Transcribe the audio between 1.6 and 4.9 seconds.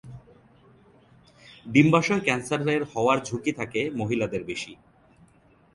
ডিম্বাশয় ক্যান্সারের হওয়ার ঝুঁকি থাকে মহিলাদের বেশি।